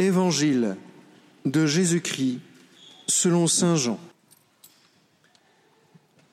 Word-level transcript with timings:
Évangile 0.00 0.76
de 1.44 1.66
Jésus-Christ 1.66 2.40
selon 3.06 3.46
Saint 3.46 3.76
Jean. 3.76 4.00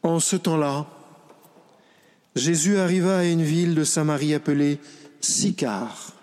En 0.04 0.22
ce 0.22 0.38
temps-là, 0.38 0.88
Jésus 2.34 2.78
arriva 2.78 3.20
à 3.20 3.26
une 3.26 3.44
ville 3.44 3.76
de 3.76 3.84
Samarie 3.84 4.34
appelée 4.34 4.80
Sicar, 5.20 6.14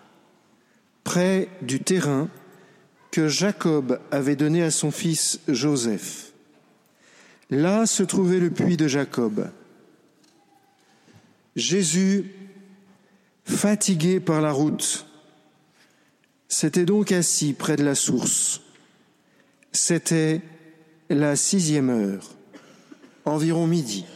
près 1.02 1.48
du 1.60 1.80
terrain 1.80 2.30
que 3.10 3.28
Jacob 3.28 4.00
avait 4.10 4.36
donné 4.36 4.62
à 4.62 4.70
son 4.70 4.90
fils 4.90 5.40
Joseph. 5.46 6.32
Là 7.50 7.84
se 7.84 8.02
trouvait 8.02 8.40
le 8.40 8.50
puits 8.50 8.78
de 8.78 8.88
Jacob. 8.88 9.50
Jésus, 11.56 12.32
fatigué 13.44 14.18
par 14.18 14.40
la 14.40 14.50
route, 14.50 15.06
s'était 16.54 16.84
donc 16.84 17.10
assis 17.10 17.52
près 17.52 17.76
de 17.76 17.84
la 17.84 17.94
source. 17.94 18.60
C'était 19.72 20.40
la 21.10 21.34
sixième 21.34 21.90
heure, 21.90 22.30
environ 23.24 23.66
midi. 23.66 24.06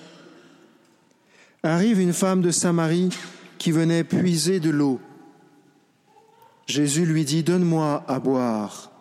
Arrive 1.65 2.01
une 2.01 2.13
femme 2.13 2.41
de 2.41 2.53
Samarie 2.53 3.11
qui 3.59 3.73
venait 3.73 4.05
puiser 4.05 4.61
de 4.61 4.71
l'eau. 4.71 5.01
Jésus 6.67 7.05
lui 7.05 7.25
dit, 7.25 7.43
Donne-moi 7.43 8.05
à 8.07 8.21
boire. 8.21 8.93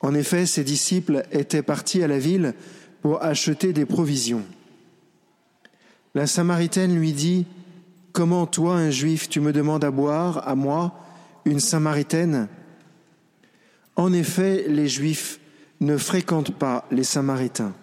En 0.00 0.14
effet, 0.14 0.46
ses 0.46 0.62
disciples 0.62 1.24
étaient 1.32 1.62
partis 1.62 2.02
à 2.02 2.08
la 2.08 2.18
ville 2.18 2.54
pour 3.00 3.22
acheter 3.24 3.72
des 3.72 3.86
provisions. 3.86 4.44
La 6.14 6.28
Samaritaine 6.28 6.96
lui 6.96 7.12
dit, 7.12 7.44
Comment 8.12 8.46
toi, 8.46 8.74
un 8.74 8.90
juif, 8.90 9.28
tu 9.28 9.40
me 9.40 9.52
demandes 9.52 9.84
à 9.84 9.90
boire, 9.90 10.46
à 10.46 10.54
moi, 10.54 10.94
une 11.44 11.60
Samaritaine 11.60 12.48
En 13.96 14.12
effet, 14.12 14.64
les 14.68 14.88
Juifs 14.88 15.40
ne 15.80 15.96
fréquentent 15.96 16.56
pas 16.56 16.86
les 16.90 17.04
Samaritains. 17.04 17.74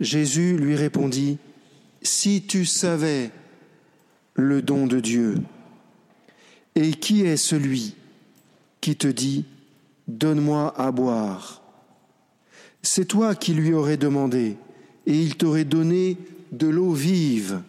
Jésus 0.00 0.56
lui 0.56 0.76
répondit, 0.76 1.38
Si 2.02 2.46
tu 2.46 2.64
savais 2.64 3.30
le 4.34 4.62
don 4.62 4.86
de 4.86 5.00
Dieu, 5.00 5.36
et 6.74 6.92
qui 6.92 7.22
est 7.22 7.36
celui 7.36 7.96
qui 8.80 8.96
te 8.96 9.08
dit, 9.08 9.46
Donne-moi 10.06 10.74
à 10.76 10.92
boire 10.92 11.62
C'est 12.82 13.06
toi 13.06 13.34
qui 13.34 13.54
lui 13.54 13.72
aurais 13.72 13.96
demandé, 13.96 14.58
et 15.06 15.18
il 15.18 15.36
t'aurait 15.36 15.64
donné 15.64 16.18
de 16.52 16.66
l'eau 16.66 16.92
vive. 16.92 17.62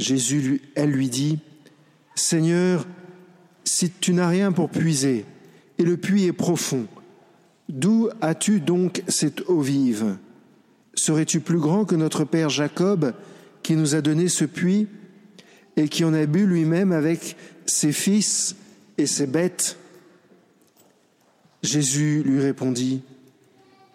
Jésus, 0.00 0.62
elle 0.74 0.90
lui 0.90 1.08
dit, 1.08 1.38
Seigneur, 2.14 2.86
si 3.64 3.90
tu 3.90 4.14
n'as 4.14 4.28
rien 4.28 4.50
pour 4.50 4.70
puiser, 4.70 5.26
et 5.78 5.82
le 5.82 5.96
puits 5.96 6.24
est 6.24 6.32
profond, 6.32 6.86
d'où 7.68 8.08
as-tu 8.20 8.60
donc 8.60 9.02
cette 9.08 9.48
eau 9.48 9.60
vive? 9.60 10.16
Serais-tu 10.94 11.40
plus 11.40 11.58
grand 11.58 11.84
que 11.84 11.94
notre 11.94 12.24
Père 12.24 12.48
Jacob, 12.48 13.12
qui 13.62 13.76
nous 13.76 13.94
a 13.94 14.00
donné 14.00 14.28
ce 14.28 14.44
puits, 14.44 14.88
et 15.76 15.88
qui 15.88 16.04
en 16.04 16.14
a 16.14 16.26
bu 16.26 16.46
lui-même 16.46 16.92
avec 16.92 17.36
ses 17.66 17.92
fils 17.92 18.56
et 18.98 19.06
ses 19.06 19.26
bêtes? 19.26 19.76
Jésus 21.62 22.22
lui 22.24 22.40
répondit, 22.40 23.02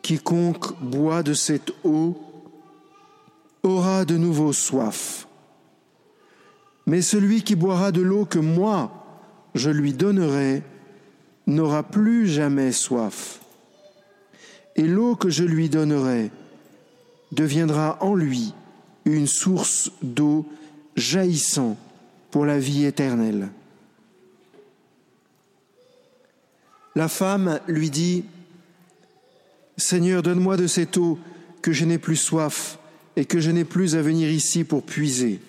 Quiconque 0.03 0.79
boit 0.81 1.23
de 1.23 1.33
cette 1.33 1.71
eau 1.83 2.15
aura 3.63 4.05
de 4.05 4.17
nouveau 4.17 4.53
soif. 4.53 5.24
Mais 6.85 7.01
celui 7.01 7.43
qui 7.43 7.55
boira 7.55 7.91
de 7.91 8.01
l'eau 8.01 8.25
que 8.25 8.39
moi 8.39 9.05
je 9.55 9.69
lui 9.69 9.93
donnerai 9.93 10.63
n'aura 11.47 11.83
plus 11.83 12.27
jamais 12.27 12.71
soif. 12.71 13.39
Et 14.75 14.83
l'eau 14.83 15.15
que 15.15 15.29
je 15.29 15.43
lui 15.43 15.69
donnerai 15.69 16.31
deviendra 17.31 17.97
en 18.01 18.13
lui 18.13 18.53
une 19.05 19.27
source 19.27 19.91
d'eau 20.01 20.45
jaillissant 20.95 21.77
pour 22.31 22.45
la 22.45 22.59
vie 22.59 22.85
éternelle. 22.85 23.49
La 26.95 27.07
femme 27.07 27.59
lui 27.67 27.89
dit, 27.89 28.25
Seigneur, 29.77 30.23
donne-moi 30.23 30.57
de 30.57 30.67
cette 30.67 30.97
eau 30.97 31.19
que 31.61 31.73
je 31.73 31.85
n'ai 31.85 31.97
plus 31.97 32.15
soif 32.15 32.79
et 33.15 33.25
que 33.25 33.39
je 33.39 33.51
n'ai 33.51 33.65
plus 33.65 33.95
à 33.95 34.01
venir 34.01 34.29
ici 34.29 34.63
pour 34.63 34.83
puiser. 34.83 35.39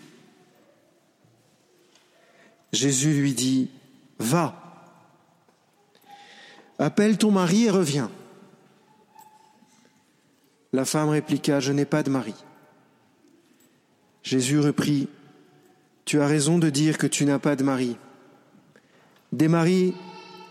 Jésus 2.72 3.14
lui 3.14 3.34
dit, 3.34 3.70
Va, 4.18 4.82
appelle 6.78 7.18
ton 7.18 7.30
mari 7.30 7.64
et 7.64 7.70
reviens. 7.70 8.10
La 10.72 10.84
femme 10.84 11.08
répliqua, 11.08 11.60
Je 11.60 11.72
n'ai 11.72 11.84
pas 11.84 12.02
de 12.02 12.10
mari. 12.10 12.34
Jésus 14.22 14.58
reprit, 14.58 15.08
Tu 16.04 16.20
as 16.20 16.26
raison 16.26 16.58
de 16.58 16.70
dire 16.70 16.98
que 16.98 17.06
tu 17.06 17.24
n'as 17.24 17.38
pas 17.38 17.56
de 17.56 17.64
mari. 17.64 17.96
Des 19.32 19.48
maris, 19.48 19.94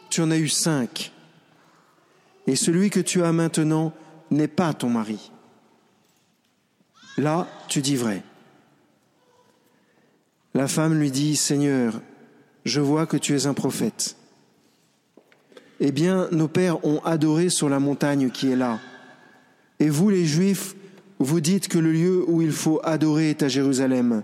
tu 0.09 0.21
en 0.21 0.31
as 0.31 0.37
eu 0.37 0.49
cinq, 0.49 1.11
et 2.47 2.55
celui 2.55 2.89
que 2.89 2.99
tu 2.99 3.23
as 3.23 3.31
maintenant 3.31 3.93
n'est 4.31 4.47
pas 4.47 4.73
ton 4.73 4.89
mari. 4.89 5.31
Là, 7.17 7.47
tu 7.67 7.81
dis 7.81 7.95
vrai. 7.95 8.23
La 10.55 10.69
femme 10.69 10.97
lui 10.97 11.11
dit, 11.11 11.35
Seigneur, 11.35 11.99
je 12.63 12.79
vois 12.79 13.05
que 13.05 13.17
tu 13.17 13.35
es 13.35 13.45
un 13.45 13.53
prophète. 13.53 14.15
Eh 15.81 15.91
bien, 15.91 16.29
nos 16.31 16.47
pères 16.47 16.85
ont 16.85 17.03
adoré 17.03 17.49
sur 17.49 17.67
la 17.67 17.81
montagne 17.81 18.29
qui 18.29 18.49
est 18.49 18.55
là. 18.55 18.79
Et 19.81 19.89
vous, 19.89 20.09
les 20.09 20.25
Juifs, 20.25 20.77
vous 21.19 21.41
dites 21.41 21.67
que 21.67 21.77
le 21.77 21.91
lieu 21.91 22.23
où 22.29 22.41
il 22.41 22.53
faut 22.53 22.79
adorer 22.85 23.31
est 23.31 23.43
à 23.43 23.49
Jérusalem. 23.49 24.23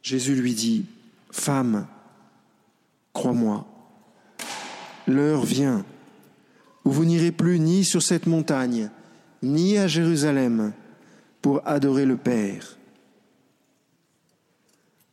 Jésus 0.00 0.36
lui 0.36 0.54
dit, 0.54 0.84
Femme, 1.32 1.88
crois-moi, 3.12 3.66
l'heure 5.08 5.44
vient 5.44 5.84
où 6.84 6.92
vous 6.92 7.04
n'irez 7.04 7.32
plus 7.32 7.58
ni 7.58 7.84
sur 7.84 8.00
cette 8.00 8.26
montagne, 8.26 8.90
ni 9.42 9.76
à 9.76 9.88
Jérusalem 9.88 10.72
pour 11.42 11.62
adorer 11.66 12.06
le 12.06 12.16
Père. 12.16 12.75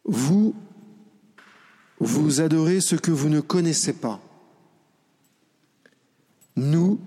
Vous, 0.05 0.53
vous 1.99 2.41
adorez 2.41 2.81
ce 2.81 2.95
que 2.95 3.11
vous 3.11 3.29
ne 3.29 3.39
connaissez 3.39 3.93
pas. 3.93 4.19
Nous, 6.55 6.99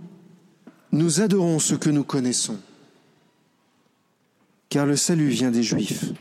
nous 0.93 1.21
adorons 1.21 1.59
ce 1.59 1.75
que 1.75 1.91
nous 1.91 2.05
connaissons 2.05 2.59
car 4.69 4.87
le 4.87 4.97
salut 4.97 5.29
vient 5.29 5.51
des 5.51 5.63
Juifs. 5.63 6.13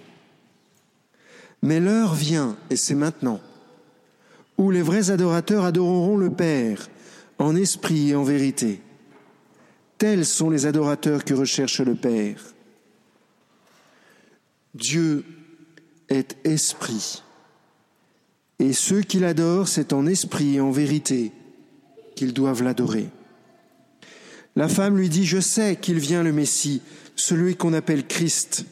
Mais 1.61 1.79
l'heure 1.79 2.13
vient, 2.13 2.55
et 2.69 2.75
c'est 2.75 2.95
maintenant, 2.95 3.41
où 4.57 4.71
les 4.71 4.81
vrais 4.81 5.11
adorateurs 5.11 5.65
adoreront 5.65 6.17
le 6.17 6.29
Père 6.29 6.87
en 7.37 7.55
esprit 7.55 8.11
et 8.11 8.15
en 8.15 8.23
vérité. 8.23 8.81
Tels 9.97 10.25
sont 10.25 10.49
les 10.49 10.65
adorateurs 10.65 11.25
que 11.25 11.33
recherche 11.33 11.81
le 11.81 11.95
Père. 11.95 12.41
Dieu 14.73 15.25
est 16.09 16.37
esprit, 16.43 17.23
et 18.59 18.73
ceux 18.73 19.01
qui 19.01 19.19
l'adorent, 19.19 19.67
c'est 19.67 19.93
en 19.93 20.05
esprit 20.05 20.55
et 20.55 20.61
en 20.61 20.71
vérité 20.71 21.31
qu'ils 22.15 22.33
doivent 22.33 22.63
l'adorer. 22.63 23.09
La 24.55 24.69
femme 24.69 24.97
lui 24.97 25.09
dit, 25.09 25.25
je 25.25 25.39
sais 25.39 25.75
qu'il 25.75 25.99
vient 25.99 26.23
le 26.23 26.31
Messie, 26.31 26.81
celui 27.15 27.55
qu'on 27.55 27.73
appelle 27.73 28.07
Christ. 28.07 28.65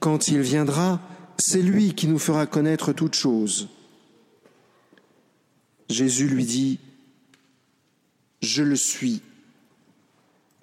Quand 0.00 0.28
il 0.28 0.40
viendra, 0.40 1.00
c'est 1.36 1.60
lui 1.60 1.94
qui 1.94 2.08
nous 2.08 2.18
fera 2.18 2.46
connaître 2.46 2.92
toutes 2.92 3.14
choses. 3.14 3.68
Jésus 5.90 6.28
lui 6.28 6.44
dit, 6.44 6.78
Je 8.40 8.62
le 8.62 8.76
suis, 8.76 9.20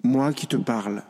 moi 0.02 0.32
qui 0.32 0.48
te 0.48 0.56
parle. 0.56 1.04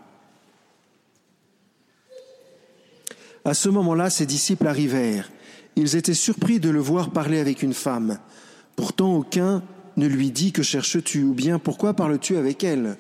À 3.45 3.55
ce 3.55 3.69
moment-là, 3.69 4.11
ses 4.11 4.27
disciples 4.27 4.67
arrivèrent. 4.67 5.31
Ils 5.77 5.97
étaient 5.97 6.15
surpris 6.15 6.61
de 6.61 6.71
le 6.71 6.81
voir 6.81 7.11
parler 7.11 7.39
avec 7.39 7.63
une 7.63 7.75
femme. 7.75 8.19
Pourtant, 8.77 9.15
aucun 9.15 9.63
ne 9.97 10.07
lui 10.07 10.31
dit 10.31 10.53
Que 10.53 10.63
cherches-tu 10.63 11.23
ou 11.23 11.33
bien 11.33 11.59
pourquoi 11.59 11.95
parles-tu 11.95 12.37
avec 12.37 12.65
elle? 12.65 12.97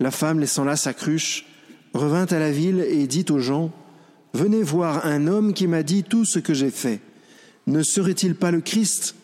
La 0.00 0.10
femme, 0.10 0.40
laissant 0.40 0.64
là 0.64 0.76
sa 0.76 0.92
cruche, 0.92 1.46
revint 1.92 2.26
à 2.26 2.38
la 2.38 2.52
ville 2.52 2.80
et 2.80 3.06
dit 3.06 3.26
aux 3.30 3.38
gens, 3.38 3.72
Venez 4.32 4.62
voir 4.62 5.06
un 5.06 5.28
homme 5.28 5.54
qui 5.54 5.66
m'a 5.66 5.82
dit 5.82 6.02
tout 6.02 6.24
ce 6.24 6.40
que 6.40 6.54
j'ai 6.54 6.70
fait. 6.70 7.00
Ne 7.66 7.82
serait-il 7.82 8.34
pas 8.34 8.50
le 8.50 8.60
Christ 8.60 9.14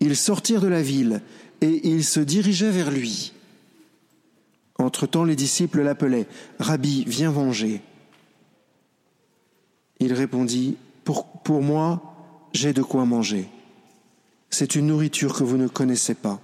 Ils 0.00 0.16
sortirent 0.16 0.60
de 0.60 0.68
la 0.68 0.82
ville 0.82 1.22
et 1.60 1.88
ils 1.88 2.04
se 2.04 2.20
dirigeaient 2.20 2.72
vers 2.72 2.90
lui. 2.90 3.32
Entre-temps, 4.78 5.24
les 5.24 5.36
disciples 5.36 5.82
l'appelaient, 5.82 6.26
Rabbi, 6.58 7.04
viens 7.06 7.30
venger. 7.30 7.82
Il 10.02 10.14
répondit, 10.14 10.78
pour, 11.04 11.62
moi, 11.62 12.02
j'ai 12.52 12.72
de 12.72 12.82
quoi 12.82 13.04
manger. 13.04 13.48
C'est 14.50 14.74
une 14.74 14.88
nourriture 14.88 15.32
que 15.32 15.44
vous 15.44 15.56
ne 15.56 15.68
connaissez 15.68 16.14
pas. 16.14 16.40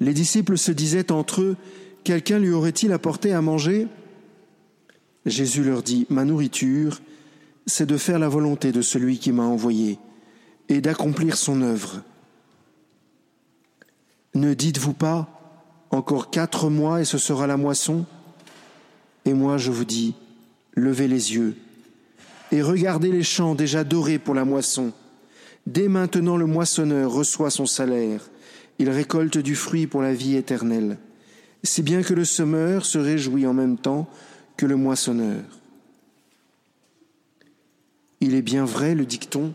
Les 0.00 0.14
disciples 0.14 0.56
se 0.56 0.72
disaient 0.72 1.12
entre 1.12 1.42
eux, 1.42 1.56
Quelqu'un 2.02 2.38
lui 2.38 2.50
aurait-il 2.50 2.94
apporté 2.94 3.34
à 3.34 3.42
manger? 3.42 3.88
Jésus 5.26 5.62
leur 5.62 5.82
dit, 5.82 6.06
Ma 6.08 6.24
nourriture, 6.24 7.02
c'est 7.66 7.84
de 7.84 7.98
faire 7.98 8.18
la 8.18 8.30
volonté 8.30 8.72
de 8.72 8.80
celui 8.80 9.18
qui 9.18 9.30
m'a 9.30 9.42
envoyé 9.42 9.98
et 10.70 10.80
d'accomplir 10.80 11.36
son 11.36 11.60
œuvre. 11.60 12.02
Ne 14.34 14.54
dites-vous 14.54 14.94
pas, 14.94 15.28
encore 15.90 16.30
quatre 16.30 16.70
mois 16.70 17.02
et 17.02 17.04
ce 17.04 17.18
sera 17.18 17.46
la 17.46 17.58
moisson? 17.58 18.06
Et 19.26 19.34
moi 19.34 19.58
je 19.58 19.70
vous 19.70 19.84
dis, 19.84 20.14
levez 20.74 21.08
les 21.08 21.34
yeux 21.34 21.54
et 22.52 22.62
regardez 22.62 23.12
les 23.12 23.22
champs 23.22 23.54
déjà 23.54 23.84
dorés 23.84 24.18
pour 24.18 24.34
la 24.34 24.44
moisson. 24.44 24.92
Dès 25.66 25.88
maintenant 25.88 26.36
le 26.36 26.46
moissonneur 26.46 27.12
reçoit 27.12 27.50
son 27.50 27.66
salaire, 27.66 28.28
il 28.78 28.90
récolte 28.90 29.38
du 29.38 29.54
fruit 29.54 29.86
pour 29.86 30.02
la 30.02 30.14
vie 30.14 30.36
éternelle, 30.36 30.98
si 31.62 31.82
bien 31.82 32.02
que 32.02 32.14
le 32.14 32.24
semeur 32.24 32.84
se 32.86 32.98
réjouit 32.98 33.46
en 33.46 33.54
même 33.54 33.76
temps 33.76 34.08
que 34.56 34.66
le 34.66 34.76
moissonneur. 34.76 35.42
Il 38.20 38.34
est 38.34 38.42
bien 38.42 38.64
vrai, 38.64 38.94
le 38.94 39.06
dicton, 39.06 39.54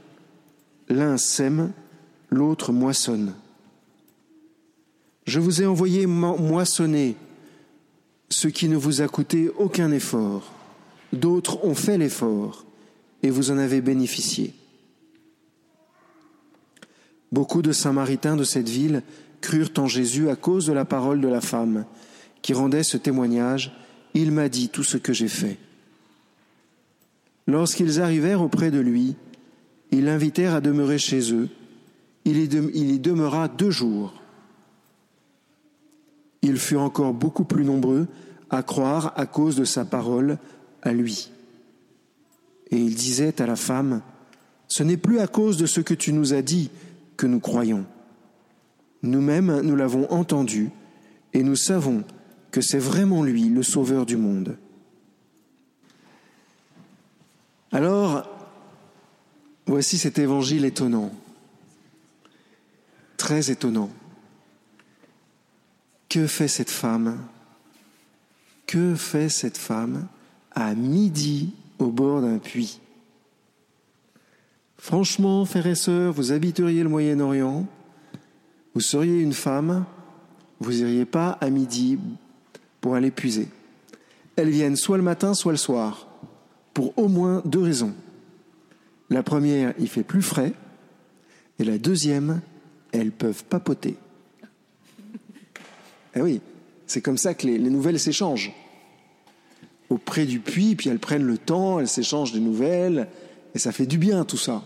l'un 0.90 1.18
sème, 1.18 1.72
l'autre 2.30 2.72
moissonne. 2.72 3.34
Je 5.28 5.40
vous 5.40 5.62
ai 5.62 5.66
envoyé 5.66 6.06
moissonner 6.06 7.16
ce 8.30 8.48
qui 8.48 8.68
ne 8.68 8.78
vous 8.78 9.02
a 9.02 9.08
coûté 9.08 9.50
aucun 9.58 9.92
effort. 9.92 10.55
D'autres 11.16 11.64
ont 11.64 11.76
fait 11.76 11.98
l'effort 11.98 12.66
et 13.24 13.30
vous 13.30 13.50
en 13.50 13.58
avez 13.58 13.82
bénéficié. 13.82 14.54
Beaucoup 17.32 17.62
de 17.62 17.72
Samaritains 17.72 18.36
de 18.36 18.44
cette 18.44 18.70
ville 18.70 19.02
crurent 19.42 19.72
en 19.78 19.88
Jésus 19.88 20.30
à 20.30 20.36
cause 20.36 20.68
de 20.68 20.74
la 20.74 20.86
parole 20.86 21.22
de 21.22 21.28
la 21.28 21.42
femme 21.42 21.86
qui 22.42 22.54
rendait 22.54 22.84
ce 22.84 22.98
témoignage. 22.98 23.76
Il 24.14 24.32
m'a 24.32 24.50
dit 24.50 24.70
tout 24.70 24.84
ce 24.84 24.98
que 24.98 25.14
j'ai 25.14 25.28
fait. 25.28 25.58
Lorsqu'ils 27.48 28.02
arrivèrent 28.02 28.42
auprès 28.42 28.72
de 28.72 28.80
lui, 28.80 29.16
ils 29.92 30.06
l'invitèrent 30.06 30.56
à 30.56 30.62
demeurer 30.62 30.98
chez 30.98 31.34
eux. 31.34 31.50
Il 32.26 32.38
y, 32.38 33.00
demeura 33.00 33.48
deux 33.48 33.72
jours. 33.72 34.14
Ils 36.42 36.58
furent 36.58 36.82
encore 36.82 37.14
beaucoup 37.14 37.44
plus 37.44 37.64
nombreux 37.64 38.08
à 38.50 38.64
croire 38.64 39.14
à 39.16 39.26
cause 39.26 39.56
de 39.56 39.66
sa 39.66 39.86
parole 39.86 40.38
lui. 40.94 41.32
Et 42.72 42.78
il 42.78 42.96
disait 42.96 43.42
à 43.42 43.46
la 43.46 43.56
femme, 43.56 44.02
Ce 44.68 44.84
n'est 44.84 44.98
plus 44.98 45.20
à 45.20 45.28
cause 45.28 45.58
de 45.58 45.66
ce 45.66 45.82
que 45.82 45.94
tu 45.94 46.14
nous 46.14 46.34
as 46.34 46.42
dit 46.42 46.70
que 47.18 47.28
nous 47.28 47.40
croyons. 47.40 47.86
Nous-mêmes, 49.04 49.62
nous 49.62 49.76
l'avons 49.76 50.12
entendu, 50.12 50.72
et 51.34 51.44
nous 51.44 51.56
savons 51.56 52.04
que 52.52 52.62
c'est 52.62 52.80
vraiment 52.80 53.24
lui, 53.24 53.50
le 53.50 53.64
Sauveur 53.64 54.06
du 54.06 54.18
monde. 54.18 54.58
Alors, 57.72 58.30
voici 59.66 59.98
cet 59.98 60.18
évangile 60.18 60.66
étonnant, 60.66 61.12
très 63.18 63.52
étonnant. 63.52 63.90
Que 66.08 66.28
fait 66.28 66.48
cette 66.48 66.70
femme? 66.70 67.18
Que 68.66 68.96
fait 68.96 69.28
cette 69.28 69.58
femme? 69.58 70.08
À 70.56 70.74
midi 70.74 71.54
au 71.78 71.88
bord 71.88 72.22
d'un 72.22 72.40
puits 72.40 72.80
Franchement, 74.78 75.46
frères 75.46 75.68
et 75.68 75.76
sœurs, 75.76 76.14
vous 76.14 76.32
habiteriez 76.32 76.84
le 76.84 76.90
Moyen-Orient, 76.90 77.66
vous 78.74 78.82
seriez 78.82 79.20
une 79.20 79.34
femme, 79.34 79.86
vous 80.60 80.72
n'iriez 80.72 81.06
pas 81.06 81.32
à 81.42 81.50
midi 81.50 81.98
pour 82.82 82.96
aller 82.96 83.12
puiser. 83.12 83.48
Elles 84.36 84.50
viennent 84.50 84.76
soit 84.76 84.98
le 84.98 85.04
matin, 85.04 85.34
soit 85.34 85.54
le 85.54 85.58
soir, 85.58 86.08
pour 86.74 86.98
au 86.98 87.08
moins 87.08 87.42
deux 87.46 87.62
raisons. 87.62 87.94
La 89.10 89.24
première, 89.24 89.74
il 89.80 89.88
fait 89.88 90.04
plus 90.04 90.22
frais, 90.22 90.54
et 91.58 91.64
la 91.64 91.78
deuxième, 91.78 92.42
elles 92.92 93.12
peuvent 93.12 93.44
papoter. 93.46 93.98
Eh 96.16 96.22
oui, 96.22 96.42
c'est 96.88 97.02
comme 97.02 97.18
ça 97.18 97.34
que 97.34 97.48
les, 97.48 97.60
nouvelles 97.60 98.00
s'échangent. 98.00 98.54
Auprès 99.90 100.26
du 100.26 100.40
puits, 100.40 100.76
puis 100.76 100.90
elles 100.90 101.00
prennent 101.00 101.26
le 101.26 101.38
temps, 101.38 101.80
elles 101.80 101.88
s'échangent 101.88 102.34
des 102.34 102.40
nouvelles, 102.40 103.08
et 103.54 103.60
ça 103.60 103.72
fait 103.72 103.86
du 103.86 103.98
bien 103.98 104.26
tout 104.26 104.38
ça. 104.38 104.64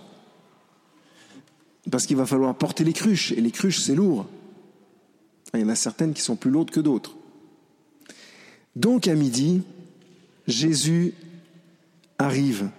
Parce 1.92 2.06
qu'il 2.06 2.18
va 2.18 2.25
falloir 2.25 2.56
porter 2.56 2.83
les 2.83 2.94
cruches, 2.94 3.31
et 3.33 3.42
les 3.42 3.51
cruches, 3.51 3.80
c'est 3.80 3.95
lourd. 3.95 4.27
Il 5.54 5.62
y 5.62 5.63
en 5.63 5.69
a 5.69 5.75
certaines 5.75 6.13
qui 6.13 6.21
sont 6.21 6.36
plus 6.36 6.51
lourdes 6.51 6.71
que 6.71 6.80
d'autres. 6.80 7.16
Donc 8.75 9.07
à 9.07 9.16
midi, 9.16 9.63
Jésus 10.48 11.13
arrive. 12.18 12.69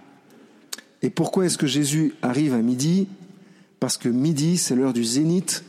Et 1.02 1.10
pourquoi 1.10 1.46
est-ce 1.46 1.58
que 1.58 1.66
Jésus 1.66 2.14
arrive 2.22 2.54
à 2.54 2.62
midi? 2.62 3.08
Parce 3.80 3.96
que 3.96 4.08
midi, 4.08 4.58
c'est 4.58 4.74
l'heure 4.74 4.92
du 4.92 5.04
zénith, 5.04 5.64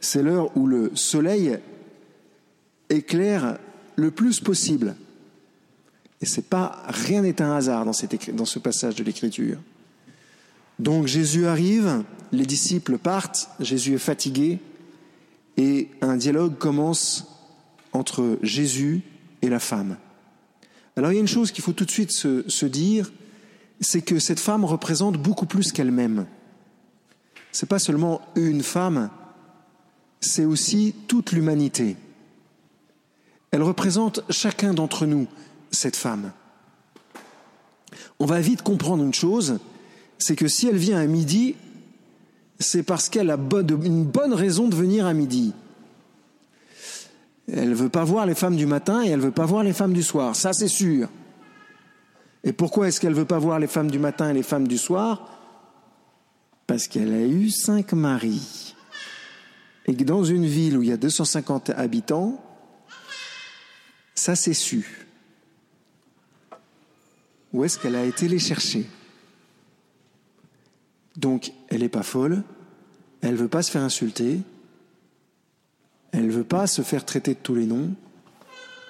c'est 0.00 0.22
l'heure 0.22 0.56
où 0.56 0.66
le 0.66 0.90
soleil 0.94 1.58
éclaire 2.90 3.58
le 3.96 4.10
plus 4.10 4.40
possible. 4.40 4.96
Pas 6.48 6.82
rien 6.88 7.22
n'est 7.22 7.40
un 7.42 7.56
hasard 7.56 7.84
dans, 7.84 7.92
dans 8.32 8.44
ce 8.44 8.58
passage 8.58 8.94
de 8.94 9.04
l'Écriture. 9.04 9.58
Donc 10.78 11.06
Jésus 11.06 11.46
arrive, 11.46 12.04
les 12.32 12.46
disciples 12.46 12.98
partent, 12.98 13.48
Jésus 13.60 13.94
est 13.94 13.98
fatigué, 13.98 14.58
et 15.56 15.88
un 16.00 16.16
dialogue 16.16 16.58
commence 16.58 17.26
entre 17.92 18.38
Jésus 18.42 19.02
et 19.42 19.48
la 19.48 19.60
femme. 19.60 19.96
Alors 20.96 21.12
il 21.12 21.14
y 21.14 21.18
a 21.18 21.20
une 21.20 21.28
chose 21.28 21.52
qu'il 21.52 21.62
faut 21.62 21.72
tout 21.72 21.84
de 21.84 21.90
suite 21.90 22.12
se, 22.12 22.48
se 22.48 22.66
dire, 22.66 23.12
c'est 23.80 24.02
que 24.02 24.18
cette 24.18 24.40
femme 24.40 24.64
représente 24.64 25.16
beaucoup 25.16 25.46
plus 25.46 25.72
qu'elle-même. 25.72 26.26
C'est 27.52 27.68
pas 27.68 27.78
seulement 27.78 28.20
une 28.34 28.62
femme, 28.62 29.10
c'est 30.20 30.44
aussi 30.44 30.94
toute 31.06 31.32
l'humanité. 31.32 31.96
Elle 33.52 33.62
représente 33.62 34.20
chacun 34.30 34.74
d'entre 34.74 35.06
nous, 35.06 35.28
cette 35.74 35.96
femme. 35.96 36.32
On 38.18 38.26
va 38.26 38.40
vite 38.40 38.62
comprendre 38.62 39.04
une 39.04 39.14
chose, 39.14 39.58
c'est 40.18 40.36
que 40.36 40.48
si 40.48 40.68
elle 40.68 40.76
vient 40.76 40.98
à 40.98 41.06
midi, 41.06 41.56
c'est 42.58 42.82
parce 42.82 43.08
qu'elle 43.08 43.30
a 43.30 43.38
une 43.38 44.04
bonne 44.04 44.32
raison 44.32 44.68
de 44.68 44.74
venir 44.74 45.06
à 45.06 45.12
midi. 45.12 45.52
Elle 47.52 47.70
ne 47.70 47.74
veut 47.74 47.88
pas 47.90 48.04
voir 48.04 48.24
les 48.24 48.34
femmes 48.34 48.56
du 48.56 48.66
matin 48.66 49.02
et 49.02 49.08
elle 49.08 49.18
ne 49.18 49.24
veut 49.24 49.30
pas 49.30 49.46
voir 49.46 49.62
les 49.62 49.72
femmes 49.72 49.92
du 49.92 50.02
soir, 50.02 50.34
ça 50.34 50.52
c'est 50.52 50.68
sûr. 50.68 51.08
Et 52.42 52.52
pourquoi 52.52 52.88
est-ce 52.88 53.00
qu'elle 53.00 53.12
ne 53.12 53.16
veut 53.18 53.24
pas 53.24 53.38
voir 53.38 53.58
les 53.58 53.66
femmes 53.66 53.90
du 53.90 53.98
matin 53.98 54.30
et 54.30 54.34
les 54.34 54.42
femmes 54.42 54.68
du 54.68 54.78
soir? 54.78 55.30
Parce 56.66 56.88
qu'elle 56.88 57.12
a 57.12 57.22
eu 57.22 57.50
cinq 57.50 57.92
maris. 57.92 58.74
Et 59.86 59.94
que 59.94 60.04
dans 60.04 60.24
une 60.24 60.46
ville 60.46 60.78
où 60.78 60.82
il 60.82 60.88
y 60.88 60.92
a 60.92 60.96
250 60.96 61.70
habitants, 61.70 62.42
ça 64.14 64.36
c'est 64.36 64.54
su. 64.54 65.06
Où 67.54 67.62
est-ce 67.62 67.78
qu'elle 67.78 67.94
a 67.94 68.04
été 68.04 68.26
les 68.26 68.40
chercher 68.40 68.84
Donc, 71.16 71.52
elle 71.68 71.82
n'est 71.82 71.88
pas 71.88 72.02
folle, 72.02 72.42
elle 73.22 73.34
ne 73.34 73.36
veut 73.36 73.48
pas 73.48 73.62
se 73.62 73.70
faire 73.70 73.82
insulter, 73.82 74.40
elle 76.10 76.26
ne 76.26 76.32
veut 76.32 76.44
pas 76.44 76.66
se 76.66 76.82
faire 76.82 77.04
traiter 77.04 77.34
de 77.34 77.38
tous 77.38 77.54
les 77.54 77.66
noms, 77.66 77.94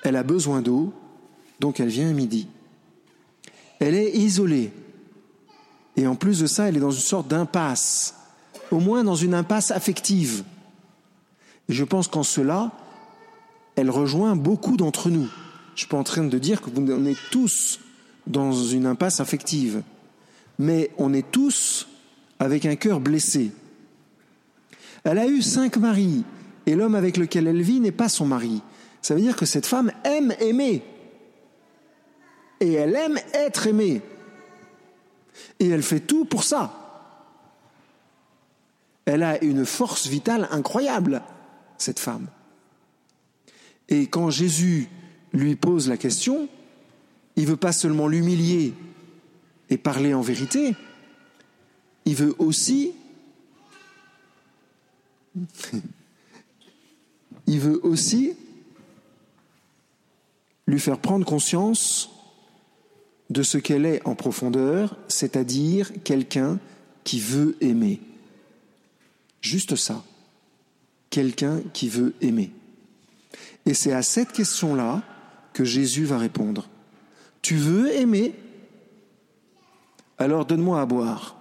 elle 0.02 0.16
a 0.16 0.22
besoin 0.22 0.62
d'eau, 0.62 0.94
donc 1.60 1.78
elle 1.78 1.88
vient 1.88 2.08
à 2.08 2.14
midi. 2.14 2.48
Elle 3.80 3.94
est 3.94 4.16
isolée. 4.16 4.72
Et 5.96 6.06
en 6.06 6.16
plus 6.16 6.40
de 6.40 6.46
ça, 6.46 6.66
elle 6.66 6.78
est 6.78 6.80
dans 6.80 6.90
une 6.90 7.00
sorte 7.00 7.28
d'impasse, 7.28 8.14
au 8.70 8.80
moins 8.80 9.04
dans 9.04 9.14
une 9.14 9.34
impasse 9.34 9.72
affective. 9.72 10.42
Et 11.68 11.74
je 11.74 11.84
pense 11.84 12.08
qu'en 12.08 12.22
cela, 12.22 12.72
elle 13.76 13.90
rejoint 13.90 14.36
beaucoup 14.36 14.78
d'entre 14.78 15.10
nous. 15.10 15.28
Je 15.74 15.80
suis 15.80 15.88
pas 15.88 15.98
en 15.98 16.04
train 16.04 16.24
de 16.24 16.38
dire 16.38 16.62
que 16.62 16.70
vous 16.70 16.80
en 16.90 17.04
êtes 17.04 17.18
tous 17.30 17.78
dans 18.26 18.52
une 18.52 18.86
impasse 18.86 19.20
affective, 19.20 19.82
mais 20.58 20.90
on 20.98 21.12
est 21.12 21.30
tous 21.30 21.88
avec 22.38 22.66
un 22.66 22.76
cœur 22.76 23.00
blessé. 23.00 23.52
Elle 25.04 25.18
a 25.18 25.26
eu 25.26 25.42
cinq 25.42 25.76
maris, 25.76 26.24
et 26.66 26.74
l'homme 26.74 26.94
avec 26.94 27.16
lequel 27.16 27.46
elle 27.46 27.62
vit 27.62 27.80
n'est 27.80 27.92
pas 27.92 28.08
son 28.08 28.26
mari. 28.26 28.62
Ça 29.02 29.14
veut 29.14 29.20
dire 29.20 29.36
que 29.36 29.46
cette 29.46 29.66
femme 29.66 29.92
aime 30.04 30.34
aimer. 30.40 30.82
Et 32.60 32.72
elle 32.72 32.94
aime 32.94 33.18
être 33.34 33.66
aimée. 33.66 34.00
Et 35.60 35.68
elle 35.68 35.82
fait 35.82 36.00
tout 36.00 36.24
pour 36.24 36.44
ça. 36.44 36.80
Elle 39.04 39.22
a 39.22 39.42
une 39.44 39.66
force 39.66 40.06
vitale 40.06 40.48
incroyable, 40.50 41.22
cette 41.76 42.00
femme. 42.00 42.28
Et 43.90 44.06
quand 44.06 44.30
Jésus 44.30 44.88
lui 45.34 45.56
pose 45.56 45.88
la 45.90 45.98
question, 45.98 46.48
il 47.36 47.46
veut 47.46 47.56
pas 47.56 47.72
seulement 47.72 48.08
l'humilier 48.08 48.74
et 49.70 49.78
parler 49.78 50.14
en 50.14 50.22
vérité, 50.22 50.74
il 52.04 52.14
veut 52.14 52.34
aussi 52.38 52.92
il 57.46 57.60
veut 57.60 57.84
aussi 57.84 58.34
lui 60.66 60.80
faire 60.80 60.98
prendre 60.98 61.26
conscience 61.26 62.10
de 63.30 63.42
ce 63.42 63.58
qu'elle 63.58 63.86
est 63.86 64.06
en 64.06 64.14
profondeur, 64.14 64.96
c'est-à-dire 65.08 65.90
quelqu'un 66.04 66.58
qui 67.04 67.20
veut 67.20 67.56
aimer. 67.60 68.00
Juste 69.40 69.76
ça. 69.76 70.04
Quelqu'un 71.10 71.60
qui 71.72 71.88
veut 71.88 72.14
aimer. 72.20 72.50
Et 73.66 73.74
c'est 73.74 73.92
à 73.92 74.02
cette 74.02 74.32
question-là 74.32 75.02
que 75.52 75.64
Jésus 75.64 76.04
va 76.04 76.18
répondre. 76.18 76.68
Tu 77.44 77.56
veux 77.56 77.94
aimer? 77.94 78.34
Alors 80.16 80.46
donne-moi 80.46 80.80
à 80.80 80.86
boire. 80.86 81.36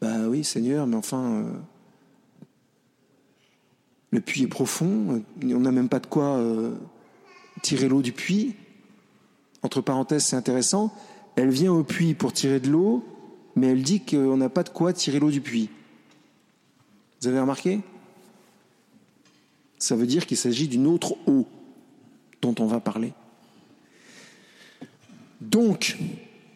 Ben 0.00 0.28
oui, 0.28 0.44
Seigneur, 0.44 0.86
mais 0.86 0.96
enfin, 0.96 1.22
euh, 1.22 1.52
le 4.12 4.22
puits 4.22 4.44
est 4.44 4.46
profond, 4.46 5.22
on 5.42 5.60
n'a 5.60 5.72
même 5.72 5.90
pas 5.90 6.00
de 6.00 6.06
quoi 6.06 6.38
euh, 6.38 6.74
tirer 7.60 7.90
l'eau 7.90 8.00
du 8.00 8.12
puits. 8.12 8.56
Entre 9.62 9.82
parenthèses, 9.82 10.24
c'est 10.24 10.36
intéressant. 10.36 10.90
Elle 11.34 11.50
vient 11.50 11.74
au 11.74 11.84
puits 11.84 12.14
pour 12.14 12.32
tirer 12.32 12.60
de 12.60 12.70
l'eau, 12.70 13.04
mais 13.56 13.66
elle 13.66 13.82
dit 13.82 14.00
qu'on 14.00 14.38
n'a 14.38 14.48
pas 14.48 14.62
de 14.62 14.70
quoi 14.70 14.94
tirer 14.94 15.20
l'eau 15.20 15.30
du 15.30 15.42
puits. 15.42 15.68
Vous 17.20 17.28
avez 17.28 17.40
remarqué? 17.40 17.80
Ça 19.78 19.96
veut 19.96 20.06
dire 20.06 20.24
qu'il 20.24 20.38
s'agit 20.38 20.66
d'une 20.66 20.86
autre 20.86 21.14
eau 21.26 21.46
dont 22.40 22.54
on 22.58 22.66
va 22.66 22.80
parler. 22.80 23.12
Donc, 25.50 25.96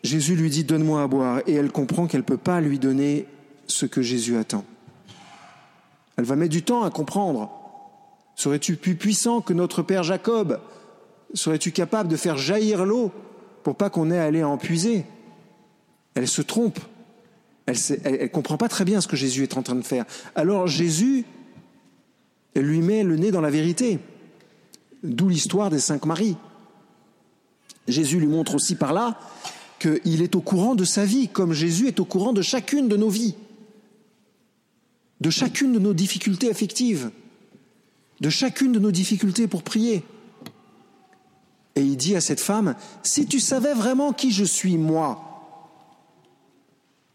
Jésus 0.03 0.35
lui 0.35 0.51
dit 0.51 0.65
Donne-moi 0.65 1.03
à 1.03 1.07
boire. 1.07 1.41
Et 1.47 1.55
elle 1.55 1.71
comprend 1.71 2.07
qu'elle 2.07 2.21
ne 2.21 2.27
peut 2.27 2.37
pas 2.37 2.61
lui 2.61 2.79
donner 2.79 3.27
ce 3.67 3.87
que 3.87 4.03
Jésus 4.03 4.37
attend. 4.37 4.65
Elle 6.17 6.25
va 6.25 6.37
mettre 6.37 6.53
du 6.53 6.63
temps 6.63 6.83
à 6.83 6.91
comprendre. 6.91 7.51
Serais-tu 8.35 8.77
plus 8.77 8.97
puissant 8.97 9.41
que 9.41 9.53
notre 9.53 9.83
Père 9.83 10.03
Jacob? 10.03 10.61
Serais-tu 11.35 11.73
capable 11.73 12.09
de 12.09 12.17
faire 12.17 12.37
jaillir 12.37 12.85
l'eau 12.85 13.13
pour 13.63 13.77
pas 13.77 13.91
qu'on 13.91 14.11
ait 14.11 14.19
à 14.19 14.25
aller 14.25 14.43
en 14.43 14.57
puiser 14.57 15.05
Elle 16.15 16.29
se 16.29 16.43
trompe. 16.43 16.81
Elle 17.67 17.77
ne 18.23 18.27
comprend 18.27 18.57
pas 18.57 18.69
très 18.69 18.85
bien 18.85 19.01
ce 19.01 19.07
que 19.07 19.17
Jésus 19.17 19.45
est 19.45 19.57
en 19.57 19.63
train 19.63 19.77
de 19.77 19.83
faire. 19.83 20.05
Alors 20.35 20.67
Jésus 20.67 21.25
lui 22.57 22.81
met 22.81 23.05
le 23.05 23.17
nez 23.17 23.31
dans 23.31 23.41
la 23.41 23.51
vérité. 23.51 24.01
D'où 25.05 25.29
l'histoire 25.29 25.71
des 25.71 25.79
cinq 25.79 26.05
maris. 26.05 26.37
Jésus 27.91 28.19
lui 28.19 28.27
montre 28.27 28.55
aussi 28.55 28.75
par 28.75 28.93
là 28.93 29.19
qu'il 29.79 30.23
est 30.23 30.35
au 30.35 30.41
courant 30.41 30.75
de 30.75 30.85
sa 30.85 31.05
vie, 31.05 31.29
comme 31.29 31.53
Jésus 31.53 31.89
est 31.89 32.01
au 32.01 32.05
courant 32.05 32.33
de 32.33 32.43
chacune 32.43 32.89
de 32.89 32.97
nos 32.97 33.09
vies, 33.09 33.35
de 35.21 35.31
chacune 35.31 35.73
de 35.73 35.79
nos 35.79 35.95
difficultés 35.95 36.51
affectives, 36.51 37.11
de 38.21 38.31
chacune 38.31 38.73
de 38.73 38.79
nos 38.79 38.91
difficultés 38.91 39.47
pour 39.47 39.63
prier. 39.63 40.05
Et 41.77 41.83
il 41.83 41.97
dit 41.97 42.17
à 42.17 42.21
cette 42.21 42.41
femme, 42.41 42.75
si 43.03 43.27
tu 43.27 43.41
savais 43.41 43.73
vraiment 43.75 44.13
qui 44.13 44.33
je 44.33 44.45
suis, 44.45 44.77
moi, 44.77 45.27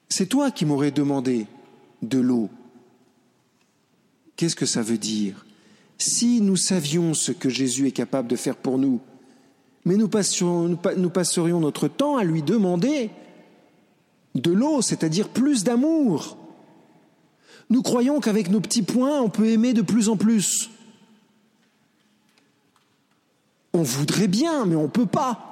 c'est 0.09 0.27
toi 0.27 0.49
qui 0.49 0.65
m'aurais 0.65 0.91
demandé 0.91 1.45
de 2.01 2.19
l'eau. 2.19 2.49
Qu'est-ce 4.35 4.55
que 4.55 4.65
ça 4.65 4.81
veut 4.81 4.97
dire? 4.97 5.45
Si 5.97 6.41
nous 6.41 6.57
savions 6.57 7.13
ce 7.13 7.31
que 7.31 7.49
Jésus 7.49 7.87
est 7.87 7.91
capable 7.91 8.27
de 8.27 8.35
faire 8.35 8.55
pour 8.55 8.77
nous, 8.77 8.99
mais 9.85 9.97
nous, 9.97 10.07
passerions 10.07 11.59
notre 11.59 11.87
temps 11.87 12.17
à 12.17 12.23
lui 12.23 12.41
demander 12.41 13.11
de 14.33 14.51
l'eau, 14.51 14.81
c'est-à-dire 14.81 15.29
plus 15.29 15.63
d'amour. 15.63 16.37
Nous 17.69 17.83
croyons 17.83 18.19
qu'avec 18.19 18.49
nos 18.49 18.59
petits 18.59 18.81
points, 18.81 19.21
on 19.21 19.29
peut 19.29 19.47
aimer 19.47 19.73
de 19.73 19.83
plus 19.83 20.09
en 20.09 20.17
plus. 20.17 20.71
On 23.73 23.83
voudrait 23.83 24.27
bien, 24.27 24.65
mais 24.65 24.75
on 24.75 24.83
ne 24.83 24.87
peut 24.87 25.05
pas. 25.05 25.51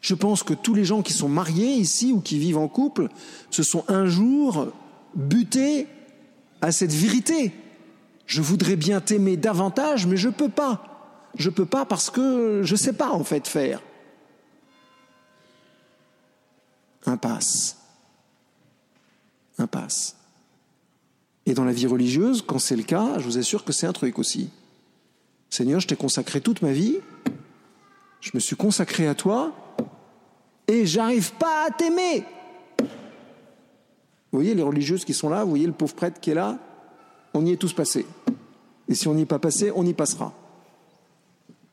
Je 0.00 0.14
pense 0.14 0.42
que 0.42 0.54
tous 0.54 0.74
les 0.74 0.84
gens 0.84 1.02
qui 1.02 1.12
sont 1.12 1.28
mariés 1.28 1.72
ici 1.72 2.12
ou 2.12 2.20
qui 2.20 2.38
vivent 2.38 2.58
en 2.58 2.68
couple 2.68 3.08
se 3.50 3.62
sont 3.62 3.84
un 3.88 4.06
jour 4.06 4.72
butés 5.14 5.86
à 6.60 6.72
cette 6.72 6.92
vérité. 6.92 7.52
Je 8.26 8.42
voudrais 8.42 8.76
bien 8.76 9.00
t'aimer 9.00 9.36
davantage, 9.36 10.06
mais 10.06 10.16
je 10.16 10.28
ne 10.28 10.32
peux 10.32 10.48
pas. 10.48 10.95
Je 11.36 11.50
peux 11.50 11.66
pas 11.66 11.84
parce 11.84 12.10
que 12.10 12.62
je 12.62 12.72
ne 12.72 12.78
sais 12.78 12.94
pas 12.94 13.10
en 13.10 13.22
fait 13.22 13.46
faire. 13.46 13.82
Impasse. 17.04 17.76
Impasse. 19.58 20.16
Et 21.44 21.54
dans 21.54 21.64
la 21.64 21.72
vie 21.72 21.86
religieuse, 21.86 22.42
quand 22.44 22.58
c'est 22.58 22.76
le 22.76 22.82
cas, 22.82 23.18
je 23.18 23.24
vous 23.24 23.38
assure 23.38 23.64
que 23.64 23.72
c'est 23.72 23.86
un 23.86 23.92
truc 23.92 24.18
aussi. 24.18 24.50
Seigneur, 25.50 25.78
je 25.78 25.86
t'ai 25.86 25.96
consacré 25.96 26.40
toute 26.40 26.62
ma 26.62 26.72
vie, 26.72 26.96
je 28.20 28.30
me 28.34 28.40
suis 28.40 28.56
consacré 28.56 29.06
à 29.06 29.14
toi, 29.14 29.52
et 30.66 30.86
j'arrive 30.86 31.32
pas 31.34 31.66
à 31.66 31.70
t'aimer. 31.70 32.24
Vous 32.78 34.40
voyez 34.40 34.54
les 34.54 34.62
religieuses 34.62 35.04
qui 35.04 35.14
sont 35.14 35.28
là, 35.28 35.44
vous 35.44 35.50
voyez 35.50 35.66
le 35.66 35.72
pauvre 35.72 35.94
prêtre 35.94 36.20
qui 36.20 36.30
est 36.30 36.34
là, 36.34 36.58
on 37.32 37.46
y 37.46 37.52
est 37.52 37.56
tous 37.56 37.72
passés. 37.72 38.06
Et 38.88 38.94
si 38.94 39.06
on 39.06 39.14
n'y 39.14 39.22
est 39.22 39.26
pas 39.26 39.38
passé, 39.38 39.70
on 39.74 39.86
y 39.86 39.94
passera. 39.94 40.32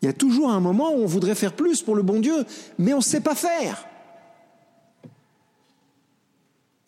Il 0.04 0.08
y 0.08 0.10
a 0.10 0.14
toujours 0.14 0.52
un 0.52 0.60
moment 0.60 0.92
où 0.92 0.98
on 0.98 1.06
voudrait 1.06 1.34
faire 1.34 1.56
plus 1.56 1.82
pour 1.82 1.96
le 1.96 2.04
bon 2.04 2.20
Dieu, 2.20 2.46
mais 2.78 2.94
on 2.94 2.98
ne 2.98 3.02
sait 3.02 3.22
pas 3.22 3.36
faire. 3.36 3.88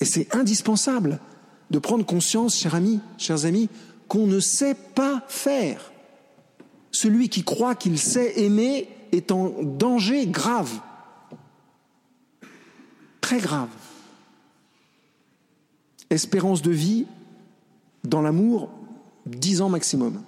Et 0.01 0.05
c'est 0.05 0.35
indispensable 0.35 1.21
de 1.71 1.79
prendre 1.79 2.05
conscience, 2.05 2.57
chers 2.57 2.75
amis, 2.75 2.99
chers 3.17 3.45
amis, 3.45 3.69
qu'on 4.09 4.27
ne 4.27 4.41
sait 4.41 4.75
pas 4.75 5.23
faire. 5.29 5.93
Celui 6.91 7.29
qui 7.29 7.45
croit 7.45 7.73
qu'il 7.73 7.97
sait 7.97 8.37
aimer 8.41 8.89
est 9.13 9.31
en 9.31 9.63
danger 9.63 10.27
grave. 10.27 10.81
Très 13.21 13.39
grave. 13.39 13.69
Espérance 16.09 16.61
de 16.61 16.71
vie 16.71 17.05
dans 18.03 18.21
l'amour, 18.21 18.69
dix 19.25 19.61
ans 19.61 19.69
maximum. 19.69 20.21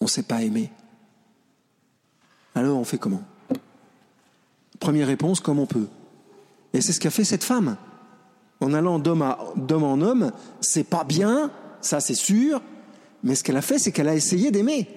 On 0.00 0.04
ne 0.04 0.10
sait 0.10 0.22
pas 0.22 0.42
aimer. 0.42 0.70
Alors 2.54 2.78
on 2.78 2.84
fait 2.84 2.98
comment? 2.98 3.22
Première 4.80 5.06
réponse, 5.06 5.40
comme 5.40 5.58
on 5.58 5.66
peut. 5.66 5.88
Et 6.72 6.80
c'est 6.80 6.92
ce 6.92 7.00
qu'a 7.00 7.10
fait 7.10 7.24
cette 7.24 7.44
femme. 7.44 7.76
En 8.60 8.74
allant 8.74 8.98
d'homme, 8.98 9.22
en 9.22 10.00
homme, 10.00 10.32
c'est 10.60 10.84
pas 10.84 11.04
bien, 11.04 11.50
ça 11.80 12.00
c'est 12.00 12.14
sûr, 12.14 12.60
mais 13.22 13.34
ce 13.34 13.44
qu'elle 13.44 13.56
a 13.56 13.62
fait, 13.62 13.78
c'est 13.78 13.92
qu'elle 13.92 14.08
a 14.08 14.14
essayé 14.14 14.50
d'aimer, 14.50 14.88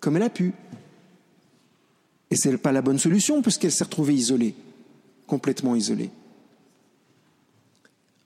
comme 0.00 0.16
elle 0.16 0.22
a 0.22 0.30
pu. 0.30 0.52
Et 2.30 2.36
ce 2.36 2.48
n'est 2.48 2.58
pas 2.58 2.72
la 2.72 2.82
bonne 2.82 2.98
solution, 2.98 3.40
puisqu'elle 3.40 3.72
s'est 3.72 3.84
retrouvée 3.84 4.14
isolée, 4.14 4.54
complètement 5.26 5.74
isolée. 5.74 6.10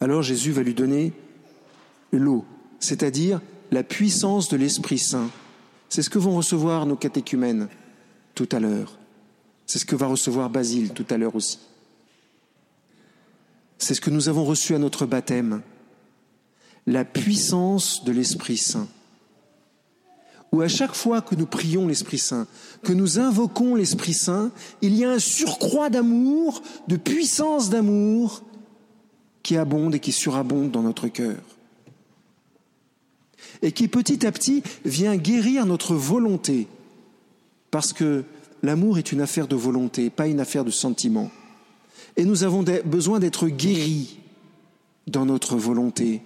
Alors 0.00 0.22
Jésus 0.22 0.52
va 0.52 0.62
lui 0.62 0.74
donner 0.74 1.12
l'eau, 2.12 2.44
c'est-à-dire 2.80 3.40
la 3.70 3.82
puissance 3.82 4.48
de 4.48 4.56
l'Esprit 4.56 4.98
Saint. 4.98 5.30
C'est 5.90 6.02
ce 6.02 6.08
que 6.08 6.18
vont 6.18 6.36
recevoir 6.36 6.86
nos 6.86 6.96
catéchumènes 6.96 7.68
tout 8.34 8.48
à 8.52 8.60
l'heure. 8.60 8.96
C'est 9.66 9.80
ce 9.80 9.84
que 9.84 9.96
va 9.96 10.06
recevoir 10.06 10.48
Basile 10.48 10.90
tout 10.90 11.06
à 11.10 11.18
l'heure 11.18 11.34
aussi. 11.34 11.58
C'est 13.76 13.94
ce 13.94 14.00
que 14.00 14.10
nous 14.10 14.28
avons 14.28 14.44
reçu 14.44 14.74
à 14.74 14.78
notre 14.78 15.04
baptême 15.04 15.62
la 16.86 17.04
puissance 17.04 18.04
de 18.04 18.12
l'Esprit 18.12 18.56
Saint. 18.56 18.88
Où 20.52 20.62
à 20.62 20.68
chaque 20.68 20.94
fois 20.94 21.22
que 21.22 21.34
nous 21.34 21.46
prions 21.46 21.86
l'Esprit 21.86 22.18
Saint, 22.18 22.46
que 22.82 22.92
nous 22.92 23.18
invoquons 23.18 23.74
l'Esprit 23.74 24.14
Saint, 24.14 24.50
il 24.82 24.96
y 24.96 25.04
a 25.04 25.10
un 25.10 25.18
surcroît 25.18 25.90
d'amour, 25.90 26.62
de 26.88 26.96
puissance 26.96 27.68
d'amour 27.68 28.42
qui 29.42 29.56
abonde 29.56 29.94
et 29.94 30.00
qui 30.00 30.12
surabonde 30.12 30.70
dans 30.70 30.82
notre 30.82 31.08
cœur. 31.08 31.38
Et 33.62 33.72
qui 33.72 33.88
petit 33.88 34.26
à 34.26 34.32
petit 34.32 34.62
vient 34.84 35.16
guérir 35.16 35.66
notre 35.66 35.94
volonté. 35.94 36.66
Parce 37.70 37.92
que 37.92 38.24
l'amour 38.62 38.98
est 38.98 39.12
une 39.12 39.20
affaire 39.20 39.46
de 39.46 39.56
volonté, 39.56 40.10
pas 40.10 40.26
une 40.26 40.40
affaire 40.40 40.64
de 40.64 40.70
sentiment. 40.70 41.30
Et 42.16 42.24
nous 42.24 42.44
avons 42.44 42.64
besoin 42.84 43.20
d'être 43.20 43.48
guéris 43.48 44.18
dans 45.06 45.24
notre 45.24 45.56
volonté, 45.56 46.22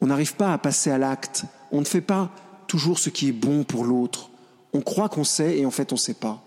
on 0.00 0.06
n'arrive 0.06 0.34
pas 0.34 0.52
à 0.52 0.58
passer 0.58 0.90
à 0.90 0.98
l'acte. 0.98 1.44
On 1.72 1.80
ne 1.80 1.84
fait 1.84 2.00
pas 2.00 2.30
toujours 2.66 2.98
ce 2.98 3.10
qui 3.10 3.28
est 3.28 3.32
bon 3.32 3.64
pour 3.64 3.84
l'autre. 3.84 4.30
On 4.72 4.80
croit 4.80 5.08
qu'on 5.08 5.24
sait 5.24 5.58
et 5.58 5.66
en 5.66 5.70
fait 5.70 5.92
on 5.92 5.96
ne 5.96 6.00
sait 6.00 6.14
pas. 6.14 6.42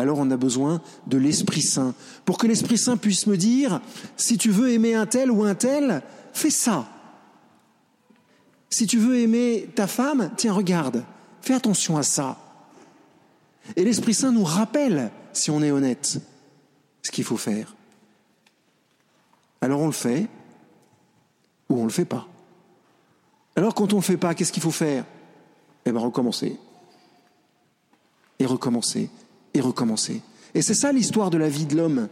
Alors 0.00 0.18
on 0.18 0.30
a 0.30 0.36
besoin 0.36 0.80
de 1.06 1.18
l'Esprit 1.18 1.62
Saint. 1.62 1.94
Pour 2.24 2.38
que 2.38 2.46
l'Esprit 2.46 2.78
Saint 2.78 2.96
puisse 2.96 3.26
me 3.26 3.36
dire, 3.36 3.80
si 4.16 4.38
tu 4.38 4.50
veux 4.50 4.72
aimer 4.72 4.94
un 4.94 5.06
tel 5.06 5.30
ou 5.30 5.44
un 5.44 5.54
tel, 5.54 6.02
fais 6.32 6.50
ça. 6.50 6.88
Si 8.70 8.86
tu 8.86 8.98
veux 8.98 9.18
aimer 9.18 9.68
ta 9.74 9.86
femme, 9.86 10.30
tiens, 10.36 10.54
regarde, 10.54 11.04
fais 11.42 11.54
attention 11.54 11.98
à 11.98 12.02
ça. 12.02 12.38
Et 13.76 13.84
l'Esprit 13.84 14.14
Saint 14.14 14.32
nous 14.32 14.44
rappelle, 14.44 15.10
si 15.34 15.50
on 15.50 15.62
est 15.62 15.70
honnête, 15.70 16.18
ce 17.02 17.10
qu'il 17.10 17.24
faut 17.24 17.36
faire. 17.36 17.74
Alors 19.60 19.80
on 19.80 19.86
le 19.86 19.92
fait 19.92 20.28
ou 21.68 21.74
on 21.74 21.80
ne 21.80 21.88
le 21.88 21.92
fait 21.92 22.06
pas. 22.06 22.26
Alors 23.54 23.74
quand 23.74 23.92
on 23.92 23.96
ne 23.96 24.00
le 24.00 24.06
fait 24.06 24.16
pas, 24.16 24.34
qu'est-ce 24.34 24.52
qu'il 24.52 24.62
faut 24.62 24.70
faire? 24.70 25.04
Eh 25.84 25.92
bien 25.92 26.00
recommencer. 26.00 26.58
Et 28.38 28.46
recommencer. 28.46 29.10
Et 29.54 29.60
recommencer. 29.60 30.22
Et 30.54 30.62
c'est 30.62 30.74
ça 30.74 30.92
l'histoire 30.92 31.30
de 31.30 31.38
la 31.38 31.48
vie 31.48 31.66
de 31.66 31.76
l'homme. 31.76 32.08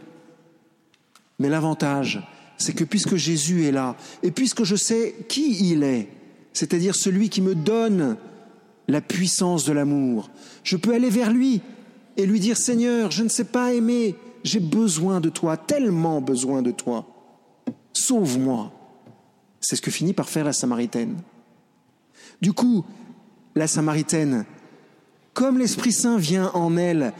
Mais 1.39 1.49
l'avantage, 1.49 2.21
c'est 2.57 2.73
que 2.73 2.83
puisque 2.83 3.15
Jésus 3.15 3.65
est 3.65 3.71
là, 3.71 3.95
et 4.23 4.31
puisque 4.31 4.63
je 4.63 4.75
sais 4.75 5.15
qui 5.29 5.71
il 5.71 5.83
est, 5.83 6.09
c'est-à-dire 6.53 6.95
celui 6.95 7.29
qui 7.29 7.41
me 7.41 7.55
donne 7.55 8.17
la 8.87 9.01
puissance 9.01 9.65
de 9.65 9.71
l'amour, 9.71 10.29
je 10.63 10.75
peux 10.75 10.93
aller 10.93 11.09
vers 11.09 11.31
lui 11.31 11.61
et 12.17 12.25
lui 12.25 12.39
dire 12.39 12.57
Seigneur, 12.57 13.11
je 13.11 13.23
ne 13.23 13.29
sais 13.29 13.45
pas 13.45 13.73
aimer, 13.73 14.15
j'ai 14.43 14.59
besoin 14.59 15.21
de 15.21 15.29
toi, 15.29 15.55
tellement 15.55 16.21
besoin 16.21 16.61
de 16.61 16.71
toi. 16.71 17.07
Sauve-moi. 17.93 18.73
C'est 19.61 19.75
ce 19.75 19.81
que 19.81 19.91
finit 19.91 20.13
par 20.13 20.29
faire 20.29 20.45
la 20.45 20.53
Samaritaine. 20.53 21.17
Du 22.41 22.53
coup, 22.53 22.85
la 23.55 23.67
Samaritaine, 23.67 24.45
comme 25.39 25.57
l'Esprit 25.57 25.93
Saint 25.93 26.17
vient 26.17 26.51
en 26.53 26.75
elle, 26.75 27.13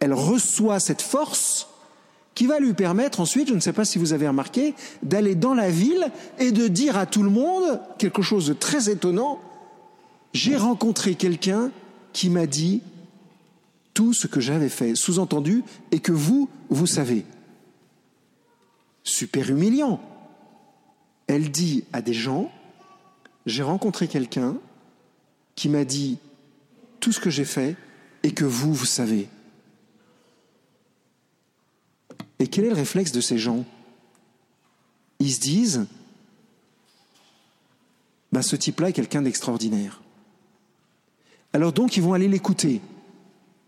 elle 0.00 0.14
reçoit 0.14 0.80
cette 0.80 1.02
force 1.02 1.68
qui 2.34 2.46
va 2.46 2.58
lui 2.58 2.72
permettre 2.72 3.20
ensuite, 3.20 3.48
je 3.48 3.54
ne 3.54 3.60
sais 3.60 3.74
pas 3.74 3.84
si 3.84 3.98
vous 3.98 4.14
avez 4.14 4.26
remarqué, 4.26 4.74
d'aller 5.02 5.34
dans 5.34 5.52
la 5.52 5.68
ville 5.68 6.10
et 6.38 6.52
de 6.52 6.68
dire 6.68 6.96
à 6.96 7.04
tout 7.04 7.22
le 7.22 7.28
monde 7.28 7.82
quelque 7.98 8.22
chose 8.22 8.46
de 8.46 8.54
très 8.54 8.88
étonnant. 8.88 9.40
J'ai 10.32 10.56
rencontré 10.56 11.14
quelqu'un 11.14 11.70
qui 12.14 12.30
m'a 12.30 12.46
dit 12.46 12.80
tout 13.92 14.14
ce 14.14 14.26
que 14.26 14.40
j'avais 14.40 14.70
fait, 14.70 14.94
sous-entendu, 14.94 15.64
et 15.90 15.98
que 15.98 16.12
vous, 16.12 16.48
vous 16.70 16.86
savez. 16.86 17.26
Super 19.04 19.50
humiliant. 19.50 20.00
Elle 21.26 21.50
dit 21.50 21.84
à 21.92 22.00
des 22.00 22.14
gens, 22.14 22.50
j'ai 23.44 23.62
rencontré 23.62 24.08
quelqu'un 24.08 24.56
qui 25.56 25.68
m'a 25.68 25.84
dit 25.84 26.16
tout 27.02 27.12
ce 27.12 27.20
que 27.20 27.28
j'ai 27.28 27.44
fait 27.44 27.76
et 28.22 28.30
que 28.32 28.44
vous, 28.44 28.72
vous 28.72 28.86
savez. 28.86 29.28
Et 32.38 32.46
quel 32.46 32.64
est 32.64 32.68
le 32.68 32.74
réflexe 32.74 33.12
de 33.12 33.20
ces 33.20 33.38
gens? 33.38 33.64
Ils 35.18 35.32
se 35.32 35.40
disent, 35.40 35.86
bah, 38.30 38.40
ce 38.40 38.56
type-là 38.56 38.88
est 38.88 38.92
quelqu'un 38.92 39.22
d'extraordinaire. 39.22 40.00
Alors 41.52 41.72
donc, 41.72 41.96
ils 41.96 42.02
vont 42.02 42.14
aller 42.14 42.28
l'écouter. 42.28 42.80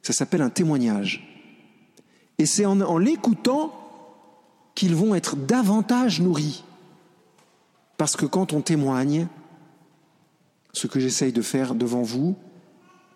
Ça 0.02 0.12
s'appelle 0.12 0.42
un 0.42 0.50
témoignage. 0.50 1.28
Et 2.38 2.46
c'est 2.46 2.64
en, 2.64 2.80
en 2.80 2.98
l'écoutant 2.98 3.72
qu'ils 4.76 4.94
vont 4.94 5.14
être 5.14 5.34
davantage 5.36 6.20
nourris. 6.20 6.64
Parce 7.96 8.16
que 8.16 8.26
quand 8.26 8.52
on 8.52 8.60
témoigne, 8.60 9.26
ce 10.72 10.86
que 10.86 11.00
j'essaye 11.00 11.32
de 11.32 11.42
faire 11.42 11.74
devant 11.74 12.02
vous, 12.02 12.36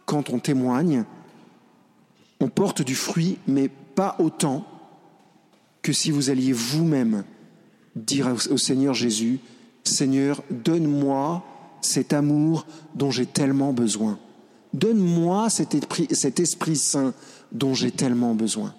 quand 0.09 0.31
on 0.31 0.39
témoigne, 0.39 1.05
on 2.41 2.49
porte 2.49 2.81
du 2.81 2.95
fruit, 2.95 3.37
mais 3.47 3.69
pas 3.69 4.17
autant 4.19 4.65
que 5.83 5.93
si 5.93 6.11
vous 6.11 6.31
alliez 6.31 6.55
vous-même 6.55 7.25
dire 7.95 8.35
au 8.51 8.57
Seigneur 8.57 8.95
Jésus, 8.95 9.39
Seigneur, 9.85 10.43
donne-moi 10.51 11.45
cet 11.83 12.15
amour 12.15 12.67
dont 12.95 13.11
j'ai 13.11 13.27
tellement 13.27 13.75
besoin. 13.75 14.19
Donne-moi 14.73 15.51
cet 15.51 15.75
esprit, 16.41 16.77
Saint 16.77 17.13
dont 17.53 17.75
j'ai 17.75 17.91
tellement 17.91 18.35
besoin. 18.35 18.75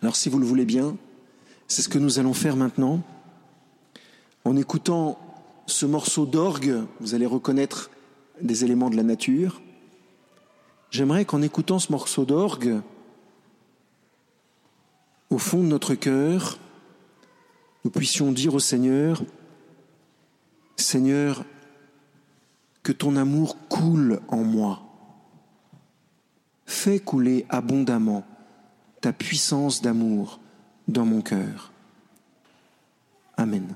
Alors 0.00 0.16
si 0.16 0.30
vous 0.30 0.38
le 0.38 0.46
voulez 0.46 0.64
bien, 0.64 0.96
c'est 1.66 1.82
ce 1.82 1.90
que 1.90 1.98
nous 1.98 2.18
allons 2.18 2.34
faire 2.34 2.56
maintenant. 2.56 3.02
En 4.46 4.56
écoutant 4.56 5.18
ce 5.66 5.84
morceau 5.84 6.24
d'orgue, 6.24 6.84
vous 7.00 7.14
allez 7.14 7.26
reconnaître 7.26 7.90
des 8.42 8.64
éléments 8.64 8.90
de 8.90 8.96
la 8.96 9.02
nature. 9.02 9.60
J'aimerais 10.90 11.24
qu'en 11.24 11.42
écoutant 11.42 11.78
ce 11.78 11.92
morceau 11.92 12.24
d'orgue, 12.24 12.80
au 15.30 15.38
fond 15.38 15.62
de 15.62 15.68
notre 15.68 15.94
cœur, 15.94 16.58
nous 17.84 17.90
puissions 17.90 18.32
dire 18.32 18.54
au 18.54 18.60
Seigneur, 18.60 19.22
Seigneur, 20.76 21.44
que 22.82 22.92
ton 22.92 23.16
amour 23.16 23.56
coule 23.68 24.20
en 24.28 24.42
moi. 24.44 24.82
Fais 26.64 26.98
couler 26.98 27.44
abondamment 27.48 28.24
ta 29.00 29.12
puissance 29.12 29.82
d'amour 29.82 30.40
dans 30.86 31.04
mon 31.04 31.20
cœur. 31.20 31.72
Amen. 33.36 33.74